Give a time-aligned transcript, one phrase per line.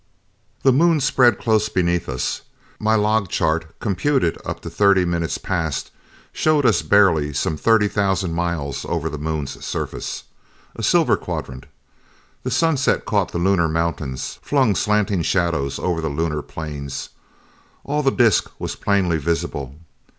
[0.63, 2.41] The Moon spread close beneath us.
[2.79, 5.91] My log chart, computed up to thirty minutes past,
[6.33, 10.23] showed us barely some thirty thousand miles over the Moon's surface.
[10.75, 11.67] A silver quadrant.
[12.41, 17.09] The sunset caught the Lunar mountains, flung slanting shadows over the Lunar plains.
[17.83, 19.75] All the disc was plainly visible.